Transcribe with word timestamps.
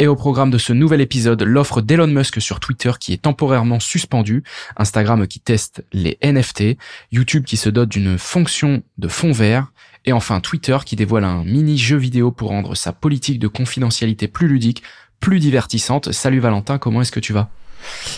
et 0.00 0.06
au 0.06 0.16
programme 0.16 0.50
de 0.50 0.56
ce 0.56 0.72
nouvel 0.72 1.02
épisode, 1.02 1.42
l'offre 1.42 1.82
d'Elon 1.82 2.06
Musk 2.06 2.40
sur 2.40 2.58
Twitter 2.58 2.90
qui 2.98 3.12
est 3.12 3.20
temporairement 3.20 3.80
suspendue, 3.80 4.42
Instagram 4.78 5.26
qui 5.26 5.40
teste 5.40 5.84
les 5.92 6.18
NFT, 6.24 6.78
YouTube 7.12 7.44
qui 7.44 7.58
se 7.58 7.68
dote 7.68 7.90
d'une 7.90 8.16
fonction 8.16 8.82
de 8.96 9.08
fond 9.08 9.30
vert, 9.30 9.72
et 10.06 10.14
enfin 10.14 10.40
Twitter 10.40 10.78
qui 10.86 10.96
dévoile 10.96 11.24
un 11.24 11.44
mini 11.44 11.76
jeu 11.76 11.98
vidéo 11.98 12.30
pour 12.30 12.48
rendre 12.48 12.74
sa 12.74 12.92
politique 12.92 13.38
de 13.38 13.46
confidentialité 13.46 14.26
plus 14.26 14.48
ludique, 14.48 14.82
plus 15.20 15.38
divertissante. 15.38 16.12
Salut 16.12 16.40
Valentin, 16.40 16.78
comment 16.78 17.02
est-ce 17.02 17.12
que 17.12 17.20
tu 17.20 17.34
vas? 17.34 17.50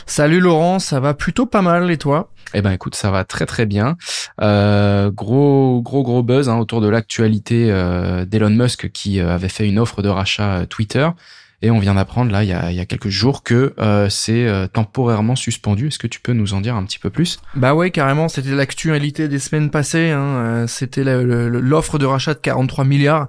Salut 0.07 0.39
Laurent, 0.39 0.79
ça 0.79 1.01
va 1.01 1.15
plutôt 1.15 1.47
pas 1.47 1.63
mal 1.63 1.91
et 1.91 1.99
toi? 1.99 2.31
Eh 2.55 2.63
ben 2.63 2.71
écoute, 2.71 2.95
ça 2.95 3.11
va 3.11 3.25
très 3.25 3.47
très 3.47 3.67
bien. 3.67 3.97
Euh, 4.41 5.11
gros 5.11 5.83
gros 5.83 6.05
gros 6.05 6.23
buzz 6.23 6.49
hein, 6.49 6.59
autour 6.59 6.81
de 6.81 6.89
l'actualité 6.89 7.73
euh, 7.73 8.25
d'Elon 8.25 8.51
Musk 8.51 8.91
qui 8.93 9.19
euh, 9.19 9.35
avait 9.35 9.49
fait 9.49 9.67
une 9.67 9.81
offre 9.81 10.01
de 10.01 10.09
rachat 10.09 10.67
Twitter. 10.67 11.09
Et 11.63 11.71
on 11.71 11.79
vient 11.79 11.95
d'apprendre 11.95 12.33
là 12.33 12.43
il 12.43 12.51
y 12.51 12.53
a, 12.53 12.71
il 12.73 12.77
y 12.77 12.81
a 12.81 12.87
quelques 12.87 13.09
jours 13.09 13.45
que 13.45 13.73
euh, 13.79 14.09
c'est 14.09 14.47
euh, 14.47 14.67
temporairement 14.67 15.37
suspendu. 15.37 15.89
Est-ce 15.89 15.99
que 15.99 16.09
tu 16.09 16.21
peux 16.21 16.33
nous 16.33 16.55
en 16.55 16.61
dire 16.61 16.75
un 16.75 16.85
petit 16.85 16.99
peu 16.99 17.09
plus? 17.09 17.39
Bah 17.55 17.75
ouais, 17.75 17.93
carrément. 17.93 18.29
C'était 18.29 18.51
l'actualité 18.51 19.29
des 19.29 19.39
semaines 19.39 19.71
passées. 19.71 20.11
Hein. 20.11 20.21
Euh, 20.21 20.67
c'était 20.67 21.05
l'offre 21.05 21.99
de 21.99 22.07
rachat 22.07 22.35
de 22.35 22.41
43 22.41 22.85
milliards 22.85 23.29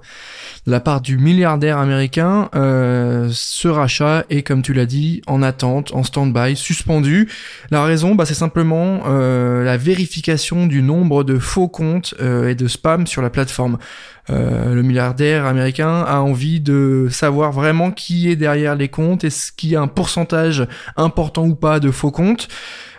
de 0.66 0.72
la 0.72 0.80
part 0.80 1.00
du 1.00 1.16
milliardaire 1.16 1.78
américain. 1.78 2.48
Euh, 2.56 3.28
ce 3.32 3.68
rachat 3.68 4.24
est, 4.30 4.42
comme 4.42 4.62
tu 4.62 4.72
l'as 4.72 4.86
dit, 4.86 5.22
en 5.28 5.42
attente, 5.42 5.94
en 5.94 6.02
stand-by, 6.02 6.56
suspendu. 6.56 7.28
La 7.70 7.84
raison, 7.84 8.16
bah, 8.16 8.26
c'est 8.26 8.34
simplement 8.34 9.02
euh, 9.06 9.62
la 9.62 9.76
vérification 9.76 10.66
du 10.66 10.82
nombre 10.82 11.22
de 11.22 11.38
faux 11.38 11.68
comptes 11.68 12.14
et 12.20 12.54
de 12.54 12.68
spam 12.68 13.06
sur 13.06 13.22
la 13.22 13.30
plateforme. 13.30 13.78
Euh, 14.30 14.74
le 14.74 14.82
milliardaire 14.82 15.44
américain 15.44 16.02
a 16.02 16.20
envie 16.20 16.60
de 16.60 17.08
savoir 17.10 17.52
vraiment 17.52 17.90
qui 17.90 18.30
est 18.30 18.36
derrière 18.36 18.74
les 18.74 18.88
comptes, 18.88 19.24
est-ce 19.24 19.52
qu'il 19.52 19.70
y 19.70 19.76
a 19.76 19.82
un 19.82 19.86
pourcentage 19.88 20.66
important 20.96 21.46
ou 21.46 21.54
pas 21.54 21.78
de 21.80 21.90
faux 21.90 22.10
comptes. 22.10 22.48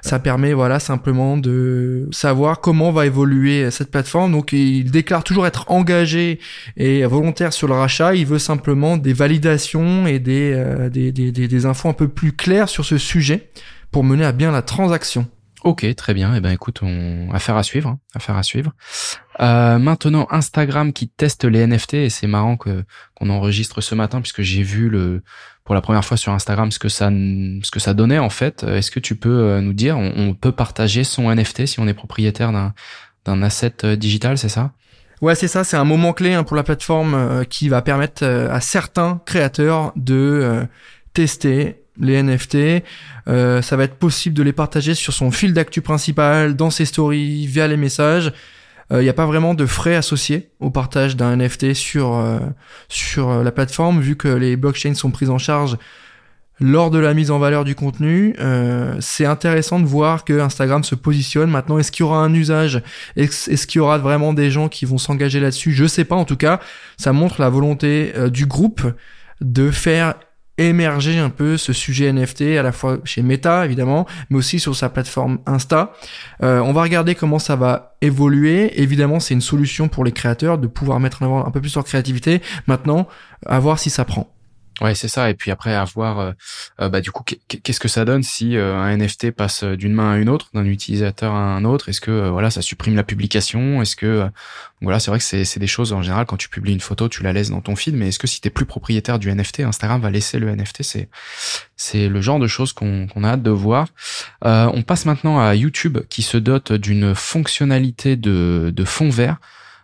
Ça 0.01 0.19
permet 0.19 0.53
voilà 0.53 0.79
simplement 0.79 1.35
de 1.35 2.07
savoir 2.11 2.61
comment 2.61 2.91
va 2.91 3.07
évoluer 3.07 3.71
cette 3.71 3.89
plateforme. 3.89 4.33
Donc 4.33 4.53
il 4.53 4.91
déclare 4.91 5.23
toujours 5.23 5.47
être 5.47 5.65
engagé 5.71 6.39
et 6.77 7.03
volontaire 7.05 7.53
sur 7.53 7.67
le 7.67 7.73
rachat. 7.73 8.13
Il 8.13 8.27
veut 8.27 8.37
simplement 8.37 8.97
des 8.97 9.13
validations 9.13 10.05
et 10.05 10.19
des, 10.19 10.53
euh, 10.53 10.89
des, 10.89 11.11
des, 11.11 11.31
des 11.31 11.65
infos 11.65 11.89
un 11.89 11.93
peu 11.93 12.07
plus 12.07 12.33
claires 12.33 12.69
sur 12.69 12.85
ce 12.85 12.99
sujet 12.99 13.49
pour 13.89 14.03
mener 14.03 14.25
à 14.25 14.31
bien 14.31 14.51
la 14.51 14.61
transaction. 14.61 15.25
Ok, 15.65 15.83
très 15.95 16.13
bien. 16.13 16.35
Eh 16.35 16.41
ben, 16.41 16.51
écoute, 16.51 16.81
on 16.83 17.31
affaire 17.33 17.57
à 17.57 17.63
suivre, 17.63 17.89
hein. 17.89 17.99
affaire 18.13 18.37
à 18.37 18.43
suivre. 18.43 18.73
Euh, 19.39 19.79
maintenant, 19.79 20.27
Instagram 20.29 20.93
qui 20.93 21.07
teste 21.07 21.43
les 21.43 21.65
NFT 21.65 21.95
et 21.95 22.09
c'est 22.11 22.27
marrant 22.27 22.55
que 22.55 22.83
qu'on 23.15 23.31
enregistre 23.31 23.81
ce 23.81 23.95
matin 23.95 24.21
puisque 24.21 24.43
j'ai 24.43 24.61
vu 24.61 24.89
le 24.89 25.23
pour 25.63 25.73
la 25.73 25.81
première 25.81 26.05
fois 26.05 26.17
sur 26.17 26.31
Instagram 26.33 26.71
ce 26.71 26.77
que 26.77 26.87
ça 26.87 27.09
ce 27.09 27.71
que 27.71 27.79
ça 27.79 27.95
donnait 27.95 28.19
en 28.19 28.29
fait. 28.29 28.61
Est-ce 28.61 28.91
que 28.91 28.99
tu 28.99 29.15
peux 29.15 29.39
euh, 29.39 29.59
nous 29.59 29.73
dire, 29.73 29.97
on, 29.97 30.35
peut 30.35 30.51
partager 30.51 31.03
son 31.03 31.33
NFT 31.33 31.65
si 31.65 31.79
on 31.79 31.87
est 31.87 31.95
propriétaire 31.95 32.51
d'un 32.51 32.75
d'un 33.25 33.41
asset 33.41 33.73
euh, 33.85 33.95
digital, 33.95 34.37
c'est 34.37 34.49
ça? 34.49 34.71
Ouais, 35.21 35.33
c'est 35.33 35.47
ça. 35.47 35.63
C'est 35.63 35.77
un 35.77 35.83
moment 35.83 36.13
clé 36.13 36.35
hein, 36.35 36.43
pour 36.43 36.55
la 36.55 36.63
plateforme 36.63 37.43
qui 37.49 37.69
va 37.69 37.81
permettre 37.81 38.23
à 38.23 38.61
certains 38.61 39.19
créateurs 39.25 39.93
de 39.95 40.67
tester 41.13 41.84
les 41.99 42.21
NFT. 42.21 42.83
Euh, 43.27 43.61
ça 43.61 43.75
va 43.75 43.83
être 43.83 43.95
possible 43.95 44.35
de 44.35 44.43
les 44.43 44.53
partager 44.53 44.93
sur 44.93 45.13
son 45.13 45.31
fil 45.31 45.53
d'actu 45.53 45.81
principal, 45.81 46.55
dans 46.55 46.69
ses 46.69 46.85
stories, 46.85 47.47
via 47.47 47.67
les 47.67 47.77
messages. 47.77 48.33
Il 48.91 48.97
euh, 48.97 49.03
n'y 49.03 49.09
a 49.09 49.13
pas 49.13 49.25
vraiment 49.25 49.55
de 49.55 49.65
frais 49.65 49.95
associés 49.95 50.49
au 50.59 50.69
partage 50.69 51.15
d'un 51.15 51.35
NFT 51.35 51.73
sur 51.73 52.15
euh, 52.15 52.39
sur 52.87 53.43
la 53.43 53.51
plateforme, 53.51 53.99
vu 53.99 54.15
que 54.15 54.27
les 54.27 54.55
blockchains 54.55 54.93
sont 54.93 55.11
prises 55.11 55.31
en 55.31 55.39
charge 55.39 55.77
lors 56.61 56.89
de 56.89 56.99
la 56.99 57.13
mise 57.13 57.31
en 57.31 57.39
valeur 57.39 57.65
du 57.65 57.75
contenu. 57.75 58.33
c'est 59.01 59.25
intéressant 59.25 59.77
de 59.77 59.85
voir 59.85 60.23
que 60.23 60.39
Instagram 60.39 60.85
se 60.85 60.95
positionne. 60.95 61.49
Maintenant, 61.49 61.77
est-ce 61.79 61.91
qu'il 61.91 62.05
y 62.05 62.07
aura 62.07 62.19
un 62.19 62.33
usage? 62.33 62.81
Est-ce 63.17 63.67
qu'il 63.67 63.79
y 63.79 63.81
aura 63.81 63.97
vraiment 63.97 64.31
des 64.31 64.49
gens 64.49 64.69
qui 64.69 64.85
vont 64.85 64.97
s'engager 64.97 65.41
là-dessus? 65.41 65.73
Je 65.73 65.85
sais 65.85 66.05
pas. 66.05 66.15
En 66.15 66.23
tout 66.23 66.37
cas, 66.37 66.61
ça 66.95 67.11
montre 67.11 67.41
la 67.41 67.49
volonté 67.49 68.13
du 68.31 68.45
groupe 68.45 68.89
de 69.41 69.69
faire 69.69 70.15
émerger 70.57 71.17
un 71.17 71.29
peu 71.29 71.57
ce 71.57 71.73
sujet 71.73 72.11
NFT 72.11 72.57
à 72.57 72.63
la 72.63 72.71
fois 72.71 72.99
chez 73.03 73.21
Meta 73.21 73.65
évidemment 73.65 74.05
mais 74.29 74.37
aussi 74.37 74.59
sur 74.59 74.75
sa 74.75 74.89
plateforme 74.89 75.39
Insta. 75.45 75.93
Euh, 76.43 76.59
on 76.59 76.73
va 76.73 76.81
regarder 76.83 77.15
comment 77.15 77.39
ça 77.39 77.55
va 77.55 77.95
évoluer. 78.01 78.81
Évidemment 78.81 79.19
c'est 79.19 79.33
une 79.33 79.41
solution 79.41 79.87
pour 79.87 80.03
les 80.03 80.11
créateurs 80.11 80.57
de 80.57 80.67
pouvoir 80.67 80.99
mettre 80.99 81.21
en 81.21 81.25
avant 81.25 81.45
un 81.45 81.51
peu 81.51 81.61
plus 81.61 81.75
leur 81.75 81.83
créativité. 81.83 82.41
Maintenant 82.67 83.07
à 83.45 83.59
voir 83.59 83.79
si 83.79 83.89
ça 83.89 84.05
prend 84.05 84.34
Ouais, 84.81 84.93
c'est 84.93 85.07
ça. 85.07 85.29
Et 85.29 85.35
puis 85.35 85.51
après, 85.51 85.73
à 85.73 85.85
voir, 85.85 86.19
euh, 86.19 86.31
euh, 86.81 86.89
bah, 86.89 86.99
du 86.99 87.09
coup, 87.09 87.23
qu'est-ce 87.23 87.79
que 87.79 87.87
ça 87.87 88.03
donne 88.03 88.23
si 88.23 88.57
euh, 88.57 88.75
un 88.75 88.97
NFT 88.97 89.31
passe 89.31 89.63
d'une 89.63 89.93
main 89.93 90.11
à 90.11 90.17
une 90.17 90.27
autre, 90.27 90.49
d'un 90.53 90.65
utilisateur 90.65 91.33
à 91.33 91.55
un 91.55 91.63
autre? 91.63 91.87
Est-ce 91.87 92.01
que 92.01 92.27
voilà, 92.27 92.49
ça 92.49 92.61
supprime 92.61 92.95
la 92.95 93.03
publication? 93.03 93.81
Est-ce 93.81 93.95
que 93.95 94.29
voilà, 94.81 94.99
c'est 94.99 95.11
vrai 95.11 95.19
que 95.19 95.23
c'est 95.23 95.59
des 95.59 95.67
choses 95.67 95.93
en 95.93 96.01
général 96.01 96.25
quand 96.25 96.35
tu 96.35 96.49
publies 96.49 96.73
une 96.73 96.81
photo, 96.81 97.07
tu 97.07 97.23
la 97.23 97.31
laisses 97.31 97.51
dans 97.51 97.61
ton 97.61 97.77
feed. 97.77 97.95
Mais 97.95 98.09
est-ce 98.09 98.19
que 98.19 98.27
si 98.27 98.41
t'es 98.41 98.49
plus 98.49 98.65
propriétaire 98.65 99.17
du 99.17 99.33
NFT, 99.33 99.61
Instagram 99.61 100.01
va 100.01 100.11
laisser 100.11 100.39
le 100.39 100.53
NFT 100.53 100.83
C'est 100.83 101.09
c'est 101.77 102.09
le 102.09 102.19
genre 102.19 102.39
de 102.39 102.47
choses 102.47 102.73
qu'on 102.73 103.07
a 103.23 103.27
hâte 103.29 103.43
de 103.43 103.51
voir. 103.51 103.87
on 104.41 104.83
passe 104.83 105.05
maintenant 105.05 105.39
à 105.39 105.55
YouTube 105.55 105.99
qui 106.09 106.21
se 106.21 106.37
dote 106.37 106.73
d'une 106.73 107.15
fonctionnalité 107.15 108.17
de 108.17 108.73
de 108.75 108.85
fond 108.85 109.09
vert. 109.09 109.37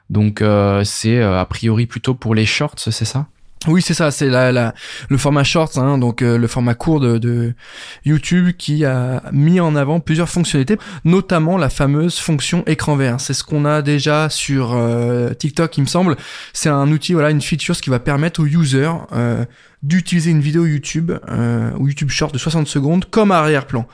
Donc 0.09 0.43
c'est 0.83 1.21
a 1.21 1.45
priori 1.45 1.85
plutôt 1.85 2.13
pour 2.13 2.35
les 2.35 2.45
shorts, 2.45 2.75
c'est 2.77 3.05
ça? 3.05 3.27
Oui, 3.67 3.83
c'est 3.83 3.93
ça, 3.93 4.09
c'est 4.09 4.27
la, 4.27 4.51
la, 4.51 4.73
le 5.09 5.17
format 5.17 5.43
short, 5.43 5.77
hein, 5.77 5.99
donc 5.99 6.23
euh, 6.23 6.37
le 6.37 6.47
format 6.47 6.73
court 6.73 6.99
de, 6.99 7.53
YouTube 8.05 8.51
qui 8.57 8.85
a 8.85 9.21
mis 9.31 9.59
en 9.59 9.75
avant 9.75 9.99
plusieurs 9.99 10.29
fonctionnalités, 10.29 10.77
notamment 11.05 11.57
la 11.57 11.69
fameuse 11.69 12.17
fonction 12.17 12.63
écran 12.65 12.95
vert. 12.95 13.21
C'est 13.21 13.33
ce 13.33 13.43
qu'on 13.43 13.65
a 13.65 13.83
déjà 13.83 14.29
sur 14.29 14.73
euh, 14.73 15.33
TikTok, 15.33 15.77
il 15.77 15.81
me 15.81 15.85
semble. 15.85 16.17
C'est 16.53 16.69
un 16.69 16.91
outil, 16.91 17.13
voilà, 17.13 17.29
une 17.29 17.41
feature 17.41 17.79
qui 17.79 17.91
va 17.91 17.99
permettre 17.99 18.41
aux 18.41 18.47
users 18.47 18.91
euh, 19.13 19.45
d'utiliser 19.83 20.31
une 20.31 20.41
vidéo 20.41 20.65
YouTube 20.65 21.11
ou 21.77 21.87
YouTube 21.87 22.09
Short 22.09 22.33
de 22.33 22.39
60 22.39 22.67
secondes 22.67 23.05
comme 23.09 23.31
arrière-plan 23.31 23.87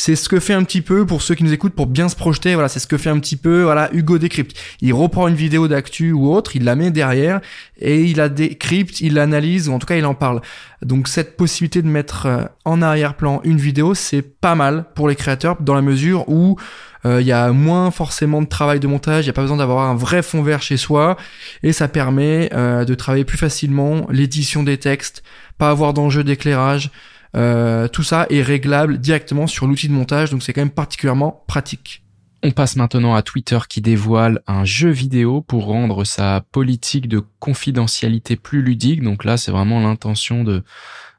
c'est 0.00 0.16
ce 0.16 0.30
que 0.30 0.40
fait 0.40 0.54
un 0.54 0.64
petit 0.64 0.80
peu 0.80 1.04
pour 1.04 1.20
ceux 1.20 1.34
qui 1.34 1.44
nous 1.44 1.52
écoutent 1.52 1.74
pour 1.74 1.86
bien 1.86 2.08
se 2.08 2.16
projeter. 2.16 2.54
Voilà, 2.54 2.70
c'est 2.70 2.80
ce 2.80 2.86
que 2.86 2.96
fait 2.96 3.10
un 3.10 3.18
petit 3.18 3.36
peu 3.36 3.64
voilà 3.64 3.90
Hugo 3.92 4.16
décrypte. 4.16 4.56
Il 4.80 4.94
reprend 4.94 5.28
une 5.28 5.34
vidéo 5.34 5.68
d'actu 5.68 6.12
ou 6.12 6.32
autre, 6.32 6.56
il 6.56 6.64
la 6.64 6.74
met 6.74 6.90
derrière 6.90 7.42
et 7.78 8.04
il 8.04 8.16
la 8.16 8.30
décrypte, 8.30 9.02
il 9.02 9.12
l'analyse 9.12 9.68
ou 9.68 9.74
en 9.74 9.78
tout 9.78 9.86
cas 9.86 9.96
il 9.96 10.06
en 10.06 10.14
parle. 10.14 10.40
Donc 10.80 11.06
cette 11.06 11.36
possibilité 11.36 11.82
de 11.82 11.86
mettre 11.86 12.24
euh, 12.24 12.44
en 12.64 12.80
arrière-plan 12.80 13.42
une 13.44 13.58
vidéo, 13.58 13.94
c'est 13.94 14.22
pas 14.22 14.54
mal 14.54 14.86
pour 14.94 15.06
les 15.06 15.16
créateurs 15.16 15.60
dans 15.60 15.74
la 15.74 15.82
mesure 15.82 16.26
où 16.30 16.56
euh, 17.04 17.20
il 17.20 17.26
y 17.26 17.32
a 17.32 17.52
moins 17.52 17.90
forcément 17.90 18.40
de 18.40 18.48
travail 18.48 18.80
de 18.80 18.86
montage, 18.86 19.24
il 19.24 19.28
n'y 19.28 19.30
a 19.30 19.34
pas 19.34 19.42
besoin 19.42 19.58
d'avoir 19.58 19.86
un 19.86 19.96
vrai 19.96 20.22
fond 20.22 20.42
vert 20.42 20.62
chez 20.62 20.78
soi 20.78 21.18
et 21.62 21.74
ça 21.74 21.88
permet 21.88 22.48
euh, 22.54 22.86
de 22.86 22.94
travailler 22.94 23.26
plus 23.26 23.36
facilement 23.36 24.06
l'édition 24.08 24.62
des 24.62 24.78
textes, 24.78 25.22
pas 25.58 25.68
avoir 25.68 25.92
d'enjeu 25.92 26.24
d'éclairage. 26.24 26.90
Euh, 27.36 27.86
tout 27.88 28.02
ça 28.02 28.26
est 28.28 28.42
réglable 28.42 28.98
directement 28.98 29.46
sur 29.46 29.66
l'outil 29.66 29.88
de 29.88 29.92
montage, 29.92 30.30
donc 30.30 30.42
c'est 30.42 30.52
quand 30.52 30.60
même 30.62 30.70
particulièrement 30.70 31.44
pratique. 31.46 32.02
On 32.42 32.52
passe 32.52 32.76
maintenant 32.76 33.14
à 33.14 33.22
Twitter 33.22 33.58
qui 33.68 33.82
dévoile 33.82 34.40
un 34.46 34.64
jeu 34.64 34.88
vidéo 34.88 35.42
pour 35.42 35.66
rendre 35.66 36.04
sa 36.04 36.42
politique 36.52 37.06
de 37.06 37.22
confidentialité 37.38 38.36
plus 38.36 38.62
ludique. 38.62 39.02
Donc 39.02 39.24
là, 39.24 39.36
c'est 39.36 39.50
vraiment 39.50 39.78
l'intention 39.80 40.42
de, 40.42 40.62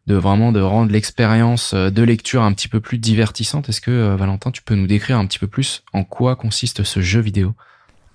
de 0.08 0.16
vraiment 0.16 0.52
de 0.52 0.60
rendre 0.60 0.92
l'expérience 0.92 1.74
euh, 1.76 1.92
de 1.92 2.02
lecture 2.02 2.42
un 2.42 2.52
petit 2.54 2.68
peu 2.68 2.80
plus 2.80 2.98
divertissante. 2.98 3.70
Est-ce 3.70 3.82
que 3.82 3.92
euh, 3.92 4.16
Valentin, 4.16 4.50
tu 4.50 4.64
peux 4.64 4.74
nous 4.74 4.88
décrire 4.88 5.18
un 5.18 5.28
petit 5.28 5.40
peu 5.40 5.48
plus 5.48 5.84
en 5.94 6.04
quoi 6.04 6.36
consiste 6.36 6.84
ce 6.84 7.02
jeu 7.02 7.22
vidéo? 7.22 7.54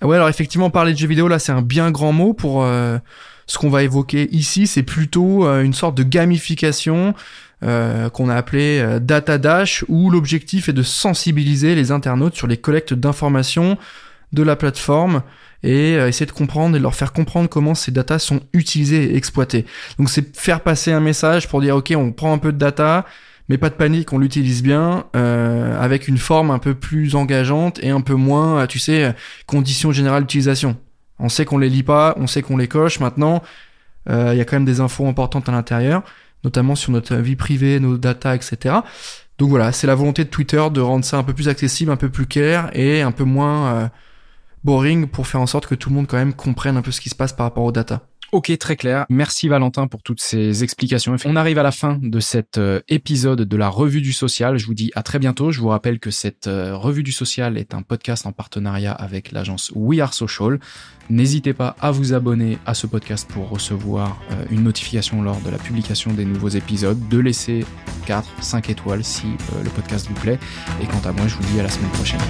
Ouais, 0.03 0.17
alors 0.17 0.29
effectivement, 0.29 0.69
parler 0.69 0.93
de 0.93 0.99
jeu 0.99 1.07
vidéo 1.07 1.29
là, 1.29 1.39
c'est 1.39 1.53
un 1.53 1.63
bien 1.63 1.91
grand 1.93 2.13
mot 2.13 2.35
pour 2.35 2.63
ce 2.67 3.59
qu'on 3.59 3.71
va 3.71 3.83
évoquer 3.83 4.29
ici. 4.31 4.67
C'est 4.67 4.83
plutôt 4.83 5.47
une 5.47 5.73
sorte 5.73 5.97
de 5.97 6.03
gamification 6.03 7.15
euh, 7.63 8.11
qu'on 8.11 8.29
a 8.29 8.35
appelé 8.35 8.81
euh, 8.81 8.99
Data 8.99 9.39
Dash, 9.39 9.85
où 9.89 10.11
l'objectif 10.11 10.69
est 10.69 10.75
de 10.75 10.83
sensibiliser 10.83 11.75
les 11.75 11.91
internautes 11.91 12.35
sur 12.35 12.47
les 12.47 12.59
collectes 12.59 12.93
d'informations 12.93 13.79
de 14.33 14.43
la 14.43 14.57
plateforme 14.57 15.23
et 15.63 15.97
euh, 15.97 16.09
essayer 16.09 16.27
de 16.27 16.33
comprendre 16.33 16.77
et 16.77 16.79
leur 16.79 16.95
faire 16.95 17.13
comprendre 17.13 17.49
comment 17.49 17.75
ces 17.75 17.93
datas 17.93 18.19
sont 18.19 18.41
utilisées 18.53 19.13
et 19.13 19.17
exploitées. 19.17 19.65
Donc 19.99 20.11
c'est 20.11 20.37
faire 20.37 20.61
passer 20.61 20.93
un 20.93 21.01
message 21.01 21.49
pour 21.49 21.61
dire 21.61 21.77
ok 21.77 21.95
on 21.97 22.13
prend 22.13 22.33
un 22.33 22.39
peu 22.39 22.53
de 22.53 22.59
data, 22.59 23.07
Mais 23.49 23.59
pas 23.59 23.71
de 23.71 23.75
panique, 23.75 24.13
on 24.13 24.19
l'utilise 24.19 24.63
bien, 24.63 25.05
euh, 25.15 25.81
avec 25.81 26.09
une 26.09 26.19
forme 26.19 26.51
un 26.51 26.59
peu 26.59 26.75
plus 26.75 27.15
engageante 27.15 27.79
et 27.83 27.91
un 27.91 28.01
peu 28.01 28.15
moins, 28.15 28.67
tu 28.67 28.81
sais, 28.81 29.15
conditions 29.47 29.93
générales 29.93 30.25
d'utilisation. 30.25 30.77
On 31.21 31.29
sait 31.29 31.45
qu'on 31.45 31.59
les 31.59 31.71
lit 31.71 31.85
pas, 31.85 32.15
on 32.19 32.27
sait 32.27 32.43
qu'on 32.43 32.57
les 32.57 32.67
coche. 32.69 32.99
Maintenant, 32.99 33.43
il 34.09 34.37
y 34.37 34.41
a 34.41 34.45
quand 34.45 34.57
même 34.57 34.65
des 34.65 34.81
infos 34.81 35.07
importantes 35.07 35.49
à 35.49 35.53
l'intérieur, 35.53 36.03
notamment 36.45 36.75
sur 36.75 36.93
notre 36.93 37.17
vie 37.17 37.37
privée, 37.37 37.81
nos 37.81 37.97
data, 37.97 38.35
etc. 38.35 38.77
Donc 39.39 39.51
voilà, 39.51 39.73
c'est 39.73 39.87
la 39.87 39.95
volonté 39.95 40.25
de 40.25 40.31
Twitter 40.31 40.65
de 40.73 40.81
rendre 40.81 41.05
ça 41.05 41.19
un 41.19 41.23
peu 41.23 41.35
plus 41.35 41.49
accessible, 41.49 41.91
un 41.91 41.97
peu 41.97 42.09
plus 42.09 42.27
clair 42.27 42.71
et 42.73 43.03
un 43.03 43.13
peu 43.13 43.25
moins 43.25 43.91
boring 44.65 45.07
pour 45.07 45.27
faire 45.27 45.41
en 45.41 45.47
sorte 45.47 45.67
que 45.67 45.75
tout 45.75 45.91
le 45.91 45.95
monde 45.95 46.07
quand 46.07 46.17
même 46.17 46.35
comprenne 46.35 46.77
un 46.77 46.83
peu 46.83 46.91
ce 46.91 47.01
qui 47.01 47.09
se 47.09 47.15
passe 47.15 47.33
par 47.33 47.47
rapport 47.47 47.65
aux 47.65 47.73
data. 47.73 48.09
Ok, 48.33 48.57
très 48.59 48.77
clair. 48.77 49.07
Merci 49.09 49.49
Valentin 49.49 49.87
pour 49.87 50.03
toutes 50.03 50.21
ces 50.21 50.65
explications. 50.65 51.15
On 51.25 51.37
arrive 51.37 51.59
à 51.59 51.63
la 51.63 51.71
fin 51.71 51.99
de 52.03 52.19
cet 52.19 52.59
euh, 52.59 52.81
épisode 52.89 53.43
de 53.43 53.57
la 53.57 53.69
Revue 53.69 54.01
du 54.01 54.13
Social. 54.13 54.59
Je 54.59 54.67
vous 54.67 54.75
dis 54.75 54.91
à 54.97 55.03
très 55.03 55.19
bientôt. 55.19 55.53
Je 55.53 55.61
vous 55.61 55.69
rappelle 55.69 56.01
que 56.01 56.11
cette 56.11 56.49
euh, 56.49 56.77
Revue 56.77 57.05
du 57.05 57.13
Social 57.13 57.57
est 57.57 57.73
un 57.73 57.83
podcast 57.83 58.27
en 58.27 58.33
partenariat 58.33 58.93
avec 58.93 59.31
l'agence 59.31 59.71
We 59.77 60.01
Are 60.01 60.13
Social. 60.13 60.59
N'hésitez 61.09 61.53
pas 61.53 61.77
à 61.81 61.93
vous 61.93 62.15
abonner 62.15 62.59
à 62.67 62.75
ce 62.75 62.89
podcast 62.89 63.29
pour 63.31 63.49
recevoir 63.49 64.21
euh, 64.33 64.45
une 64.51 64.65
notification 64.65 65.23
lors 65.23 65.41
de 65.41 65.51
la 65.51 65.59
publication 65.59 66.13
des 66.13 66.25
nouveaux 66.25 66.49
épisodes, 66.49 67.09
de 67.09 67.19
laisser 67.19 67.65
4, 68.07 68.43
5 68.43 68.71
étoiles 68.71 69.05
si 69.05 69.27
le 69.63 69.71
podcast 69.71 70.09
vous 70.09 70.21
plaît. 70.21 70.39
Et 70.83 70.87
quant 70.87 71.09
à 71.09 71.13
moi, 71.13 71.29
je 71.29 71.37
vous 71.37 71.53
dis 71.53 71.61
à 71.61 71.63
la 71.63 71.71
semaine 71.71 71.91
prochaine. 71.91 72.21